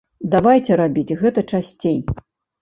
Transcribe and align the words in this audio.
Давайце 0.35 0.77
рабіць 0.81 1.15
гэта 1.21 1.39
часцей. 1.53 1.99